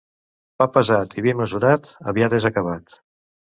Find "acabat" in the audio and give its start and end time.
2.53-3.01